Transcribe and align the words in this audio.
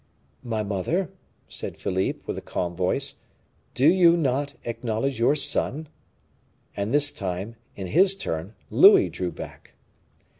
"My 0.43 0.63
mother," 0.63 1.11
said 1.47 1.77
Philippe, 1.77 2.21
with 2.25 2.35
a 2.35 2.41
calm 2.41 2.75
voice, 2.75 3.17
"do 3.75 3.85
you 3.87 4.17
not 4.17 4.55
acknowledge 4.63 5.19
your 5.19 5.35
son?" 5.35 5.89
And 6.75 6.91
this 6.91 7.11
time, 7.11 7.55
in 7.75 7.85
his 7.85 8.15
turn, 8.15 8.55
Louis 8.71 9.09
drew 9.11 9.31
back. 9.31 9.73